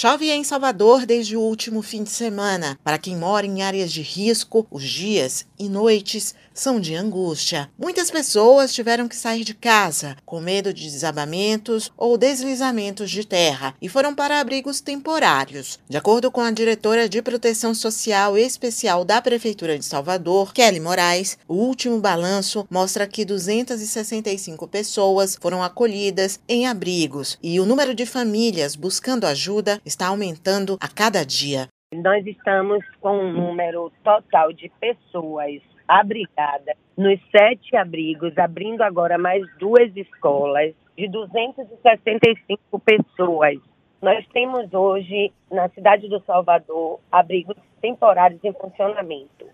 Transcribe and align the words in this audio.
Chove 0.00 0.30
em 0.30 0.44
Salvador 0.44 1.04
desde 1.04 1.36
o 1.36 1.40
último 1.40 1.82
fim 1.82 2.04
de 2.04 2.10
semana. 2.10 2.78
Para 2.84 2.98
quem 2.98 3.16
mora 3.16 3.44
em 3.44 3.62
áreas 3.62 3.90
de 3.90 4.00
risco, 4.00 4.64
os 4.70 4.84
dias 4.84 5.44
e 5.58 5.68
noites 5.68 6.36
são 6.54 6.80
de 6.80 6.94
angústia. 6.94 7.68
Muitas 7.76 8.08
pessoas 8.08 8.72
tiveram 8.72 9.08
que 9.08 9.16
sair 9.16 9.42
de 9.42 9.54
casa 9.54 10.16
com 10.24 10.40
medo 10.40 10.72
de 10.72 10.88
desabamentos 10.88 11.90
ou 11.96 12.16
deslizamentos 12.16 13.10
de 13.10 13.24
terra 13.24 13.74
e 13.82 13.88
foram 13.88 14.14
para 14.14 14.38
abrigos 14.38 14.80
temporários. 14.80 15.80
De 15.88 15.96
acordo 15.96 16.30
com 16.30 16.40
a 16.40 16.50
diretora 16.52 17.08
de 17.08 17.20
Proteção 17.20 17.74
Social 17.74 18.38
Especial 18.38 19.04
da 19.04 19.20
Prefeitura 19.20 19.76
de 19.76 19.84
Salvador, 19.84 20.52
Kelly 20.52 20.78
Moraes, 20.78 21.38
o 21.48 21.54
último 21.54 21.98
balanço 21.98 22.64
mostra 22.70 23.04
que 23.04 23.24
265 23.24 24.68
pessoas 24.68 25.36
foram 25.40 25.60
acolhidas 25.60 26.38
em 26.48 26.68
abrigos 26.68 27.36
e 27.42 27.58
o 27.58 27.66
número 27.66 27.96
de 27.96 28.06
famílias 28.06 28.76
buscando 28.76 29.26
ajuda 29.26 29.80
está 29.88 30.08
aumentando 30.08 30.78
a 30.80 30.88
cada 30.88 31.24
dia. 31.24 31.66
Nós 31.92 32.24
estamos 32.26 32.84
com 33.00 33.18
um 33.18 33.32
número 33.32 33.90
total 34.04 34.52
de 34.52 34.70
pessoas 34.78 35.60
abrigadas 35.88 36.76
nos 36.96 37.18
sete 37.30 37.74
abrigos, 37.76 38.36
abrindo 38.36 38.82
agora 38.82 39.16
mais 39.16 39.42
duas 39.58 39.96
escolas, 39.96 40.74
de 40.96 41.08
265 41.08 42.78
pessoas. 42.80 43.58
Nós 44.02 44.26
temos 44.28 44.72
hoje, 44.74 45.32
na 45.50 45.68
cidade 45.70 46.08
do 46.08 46.20
Salvador, 46.24 47.00
abrigos 47.10 47.56
temporários 47.80 48.42
em 48.44 48.52
funcionamento. 48.52 49.46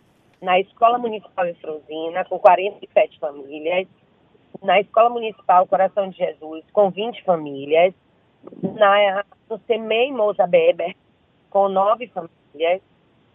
Na 0.42 0.58
Escola 0.58 0.98
Municipal 0.98 1.46
Efrosina, 1.46 2.24
com 2.24 2.38
47 2.38 3.18
famílias. 3.18 3.86
Na 4.62 4.80
Escola 4.80 5.10
Municipal 5.10 5.66
Coração 5.66 6.08
de 6.08 6.16
Jesus, 6.16 6.64
com 6.72 6.90
20 6.90 7.22
famílias 7.24 7.94
na, 8.62 9.24
no 9.54 9.60
CEMEI 9.66 10.10
Moza 10.12 10.46
Beber, 10.46 10.94
com 11.48 11.68
nove 11.68 12.08
famílias. 12.08 12.82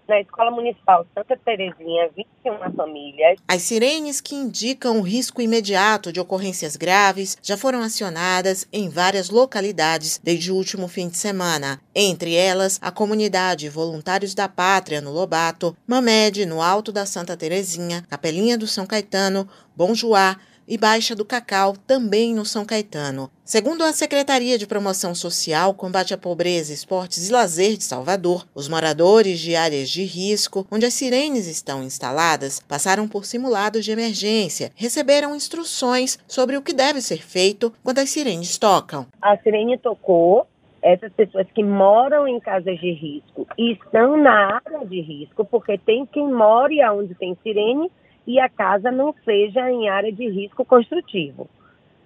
Na 0.07 0.19
Escola 0.19 0.49
Municipal 0.49 1.05
Santa 1.13 1.37
Terezinha, 1.37 2.09
21 2.17 2.75
famílias. 2.75 3.37
As 3.47 3.61
sirenes 3.61 4.19
que 4.19 4.33
indicam 4.33 4.97
o 4.97 5.03
risco 5.03 5.39
imediato 5.39 6.11
de 6.11 6.19
ocorrências 6.19 6.75
graves 6.75 7.37
já 7.43 7.55
foram 7.55 7.79
acionadas 7.81 8.67
em 8.73 8.89
várias 8.89 9.29
localidades 9.29 10.19
desde 10.23 10.51
o 10.51 10.55
último 10.55 10.87
fim 10.87 11.09
de 11.09 11.15
semana. 11.15 11.79
Entre 11.93 12.33
elas, 12.33 12.79
a 12.81 12.91
comunidade 12.91 13.69
Voluntários 13.69 14.33
da 14.33 14.49
Pátria, 14.49 14.99
no 14.99 15.11
Lobato, 15.11 15.77
Mamed, 15.85 16.43
no 16.47 16.59
Alto 16.59 16.91
da 16.91 17.05
Santa 17.05 17.37
Terezinha, 17.37 18.03
Capelinha 18.09 18.57
do 18.57 18.65
São 18.65 18.87
Caetano, 18.87 19.47
Bom 19.75 19.93
Joá, 19.93 20.37
e 20.69 20.77
Baixa 20.77 21.15
do 21.15 21.25
Cacau, 21.25 21.73
também 21.87 22.35
no 22.35 22.45
São 22.45 22.63
Caetano. 22.63 23.31
Segundo 23.43 23.83
a 23.83 23.91
Secretaria 23.91 24.55
de 24.55 24.67
Promoção 24.67 25.15
Social, 25.15 25.73
Combate 25.73 26.13
à 26.13 26.17
Pobreza, 26.17 26.71
Esportes 26.71 27.27
e 27.27 27.33
Lazer 27.33 27.75
de 27.75 27.83
Salvador, 27.83 28.45
os 28.53 28.69
moradores 28.69 29.39
de 29.39 29.55
áreas 29.55 29.89
de 29.89 30.03
risco, 30.03 30.67
onde 30.71 30.85
as 30.85 30.93
sirenes 30.93 31.47
estão 31.47 31.81
instaladas, 31.81 32.59
passaram 32.59 33.07
por 33.07 33.25
simulados 33.25 33.83
de 33.83 33.91
emergência, 33.91 34.71
receberam 34.75 35.35
instruções 35.35 36.19
sobre 36.27 36.55
o 36.55 36.61
que 36.61 36.71
deve 36.71 37.01
ser 37.01 37.23
feito 37.23 37.73
quando 37.83 37.97
as 37.97 38.11
sirenes 38.11 38.59
tocam. 38.59 39.07
A 39.19 39.35
sirene 39.37 39.75
tocou, 39.79 40.45
essas 40.83 41.11
pessoas 41.13 41.47
que 41.53 41.63
moram 41.63 42.27
em 42.27 42.39
casas 42.39 42.79
de 42.79 42.93
risco 42.93 43.47
e 43.57 43.73
estão 43.73 44.15
na 44.15 44.61
área 44.63 44.85
de 44.85 45.01
risco, 45.01 45.43
porque 45.43 45.79
tem 45.79 46.05
quem 46.05 46.31
more 46.31 46.79
onde 46.91 47.15
tem 47.15 47.35
sirene 47.41 47.91
e 48.29 48.39
a 48.39 48.47
casa 48.47 48.91
não 48.91 49.11
seja 49.25 49.71
em 49.71 49.89
área 49.89 50.11
de 50.11 50.29
risco 50.29 50.63
construtivo, 50.63 51.49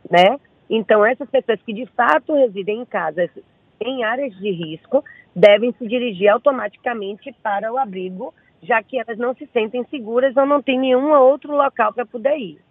né? 0.10 0.40
Então, 0.70 1.06
essas 1.06 1.30
pessoas 1.30 1.62
que 1.64 1.74
de 1.74 1.86
fato 1.88 2.34
residem 2.34 2.80
em 2.80 2.86
casas 2.86 3.30
em 3.82 4.06
áreas 4.06 4.34
de 4.38 4.50
risco 4.50 5.04
devem 5.36 5.74
se 5.74 5.86
dirigir 5.86 6.30
automaticamente 6.30 7.36
para 7.44 7.74
o 7.74 7.78
abrigo, 7.78 8.34
já 8.62 8.82
que 8.82 8.98
elas 8.98 9.18
não 9.18 9.36
se 9.36 9.46
sentem 9.48 9.84
seguras 9.90 10.38
ou 10.38 10.46
não 10.46 10.62
têm 10.62 10.80
nenhum 10.80 11.12
outro 11.12 11.54
local 11.58 11.92
para 11.92 12.06
poder 12.06 12.38
ir. 12.38 12.62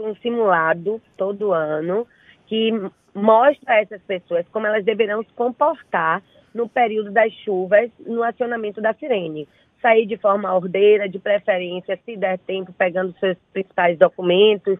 Um 0.00 0.16
simulado 0.16 0.98
todo 1.14 1.52
ano 1.52 2.06
que 2.46 2.72
mostra 3.14 3.74
a 3.74 3.82
essas 3.82 4.00
pessoas 4.00 4.46
como 4.50 4.66
elas 4.66 4.86
deverão 4.86 5.22
se 5.22 5.32
comportar 5.34 6.22
no 6.54 6.66
período 6.66 7.10
das 7.10 7.30
chuvas 7.44 7.90
no 8.06 8.22
acionamento 8.22 8.80
da 8.80 8.94
sirene 8.94 9.46
sair 9.82 10.06
de 10.06 10.16
forma 10.16 10.54
ordeira, 10.54 11.08
de 11.08 11.18
preferência, 11.18 11.98
se 12.06 12.16
der 12.16 12.38
tempo, 12.38 12.72
pegando 12.72 13.14
seus 13.18 13.36
principais 13.52 13.98
documentos, 13.98 14.78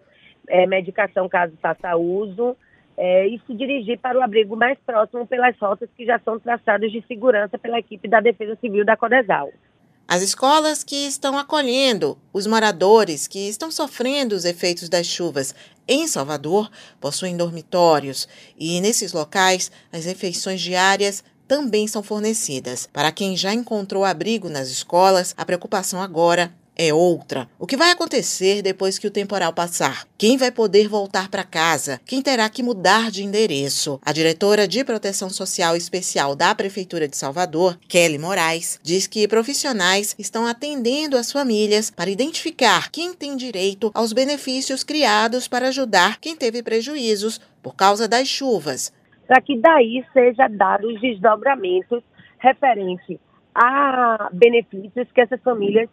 é, 0.49 0.67
medicação 0.67 1.29
caso 1.29 1.53
faça 1.61 1.97
uso, 1.97 2.57
é, 2.97 3.27
e 3.27 3.41
se 3.47 3.55
dirigir 3.55 3.99
para 3.99 4.19
o 4.19 4.23
abrigo 4.23 4.57
mais 4.57 4.79
próximo 4.87 5.27
pelas 5.27 5.59
rotas 5.59 5.89
que 5.97 6.07
já 6.07 6.19
são 6.21 6.39
traçadas 6.39 6.93
de 6.93 7.05
segurança 7.07 7.59
pela 7.59 7.79
equipe 7.79 8.09
da 8.09 8.21
Defesa 8.21 8.57
Civil 8.61 8.85
da 8.85 8.97
Codesal. 8.97 9.51
As 10.07 10.21
escolas 10.21 10.85
que 10.85 11.07
estão 11.07 11.39
acolhendo 11.39 12.19
os 12.33 12.47
moradores 12.47 13.27
que 13.27 13.49
estão 13.49 13.71
sofrendo 13.71 14.35
os 14.35 14.45
efeitos 14.45 14.89
das 14.89 15.07
chuvas 15.07 15.55
em 15.89 16.07
Salvador 16.07 16.71
possuem 17.01 17.37
dormitórios 17.37 18.29
e, 18.59 18.81
nesses 18.81 19.13
locais, 19.13 19.71
as 19.91 20.05
refeições 20.05 20.61
diárias 20.61 21.25
também 21.53 21.87
são 21.87 22.03
fornecidas. 22.03 22.89
Para 22.91 23.13
quem 23.13 23.37
já 23.37 23.53
encontrou 23.53 24.07
abrigo 24.07 24.49
nas 24.49 24.71
escolas, 24.71 25.35
a 25.37 25.45
preocupação 25.45 26.01
agora 26.01 26.51
é 26.75 26.95
outra. 26.95 27.47
O 27.59 27.67
que 27.67 27.77
vai 27.77 27.91
acontecer 27.91 28.63
depois 28.63 28.99
que 28.99 29.07
o 29.07 29.11
temporal 29.11 29.53
passar? 29.53 30.09
Quem 30.17 30.39
vai 30.39 30.51
poder 30.51 30.89
voltar 30.89 31.29
para 31.29 31.45
casa? 31.45 32.01
Quem 32.07 32.23
terá 32.23 32.49
que 32.49 32.63
mudar 32.63 33.11
de 33.11 33.23
endereço? 33.23 34.01
A 34.03 34.13
diretora 34.13 34.67
de 34.67 34.83
Proteção 34.83 35.29
Social 35.29 35.77
Especial 35.77 36.35
da 36.35 36.55
Prefeitura 36.55 37.07
de 37.07 37.19
Salvador, 37.19 37.79
Kelly 37.87 38.17
Moraes, 38.17 38.81
diz 38.83 39.07
que 39.07 39.29
profissionais 39.29 40.15
estão 40.19 40.47
atendendo 40.47 41.19
as 41.19 41.31
famílias 41.31 41.91
para 41.91 42.11
identificar 42.11 42.91
quem 42.91 43.13
tem 43.13 43.37
direito 43.37 43.91
aos 43.93 44.15
benefícios 44.15 44.83
criados 44.83 45.47
para 45.49 45.69
ajudar 45.69 46.19
quem 46.19 46.35
teve 46.35 46.63
prejuízos 46.63 47.39
por 47.63 47.77
causa 47.77 48.09
das 48.09 48.27
chuvas 48.27 48.91
para 49.27 49.41
que 49.41 49.59
daí 49.59 50.05
seja 50.13 50.49
dado 50.49 50.89
os 50.89 51.01
desdobramentos 51.01 52.03
referentes 52.39 53.19
a 53.55 54.29
benefícios 54.33 55.11
que 55.13 55.21
essas 55.21 55.41
famílias 55.43 55.89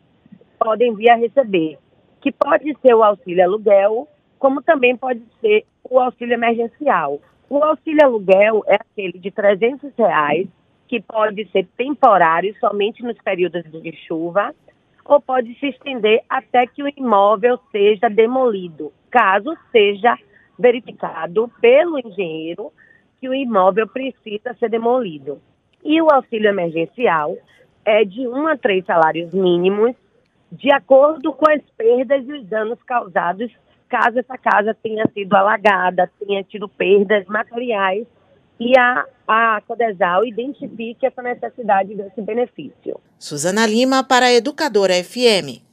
podem 0.57 0.94
vir 0.95 1.09
a 1.09 1.16
receber, 1.16 1.78
que 2.22 2.31
pode 2.31 2.75
ser 2.81 2.94
o 2.94 3.03
auxílio 3.03 3.44
aluguel, 3.44 4.07
como 4.38 4.62
também 4.62 4.95
pode 4.95 5.22
ser 5.41 5.66
o 5.84 6.00
auxílio 6.00 6.34
emergencial. 6.34 7.19
O 7.50 7.63
auxílio 7.63 8.06
aluguel 8.06 8.63
é 8.67 8.75
aquele 8.75 9.17
de 9.17 9.31
300 9.31 9.91
reais, 9.97 10.47
que 10.88 11.01
pode 11.01 11.47
ser 11.51 11.67
temporário 11.78 12.56
somente 12.59 13.03
nos 13.03 13.17
períodos 13.19 13.63
de 13.63 13.91
chuva, 14.07 14.53
ou 15.06 15.19
pode 15.19 15.53
se 15.59 15.67
estender 15.67 16.22
até 16.29 16.67
que 16.67 16.84
o 16.84 16.90
imóvel 16.90 17.59
seja 17.72 18.09
demolido, 18.09 18.91
caso 19.09 19.56
seja 19.72 20.17
verificado 20.57 21.50
pelo 21.61 21.97
engenheiro 22.00 22.72
que 23.19 23.30
o 23.30 23.34
imóvel 23.34 23.88
precisa 23.88 24.56
ser 24.59 24.69
demolido. 24.69 25.41
E 25.84 26.02
o 26.02 26.09
auxílio 26.12 26.50
emergencial 26.50 27.38
é 27.85 28.03
de 28.03 28.28
um 28.28 28.47
a 28.47 28.57
três 28.57 28.85
salários 28.85 29.34
mínimos, 29.34 29.96
de 30.52 30.72
acordo 30.72 31.31
com 31.34 31.50
as 31.50 31.62
perdas 31.78 32.28
e 32.28 32.34
os 32.34 32.46
danos 32.46 32.81
causados 32.84 33.52
caso 33.90 34.19
essa 34.19 34.38
casa 34.38 34.78
tenha 34.81 35.03
sido 35.13 35.34
alagada, 35.34 36.09
tenha 36.19 36.44
tido 36.44 36.69
perdas 36.69 37.25
materiais 37.25 38.06
e 38.59 38.78
a, 38.78 39.06
a 39.28 39.62
Codesal 39.68 40.24
identifique 40.25 41.06
essa 41.06 41.22
necessidade 41.22 41.96
desse 41.96 42.22
benefício. 42.22 43.00
Suzana 43.18 43.66
Lima 43.66 44.03
para 44.03 44.28
a 44.28 44.34
Educadora 44.34 44.94
FM. 45.03 45.69